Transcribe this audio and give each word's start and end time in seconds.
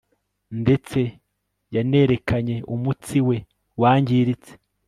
Ndetse 0.61 0.99
yanerekanye 1.75 2.55
umutsi 2.73 3.17
we 3.27 3.37
wangiritse 3.81 4.51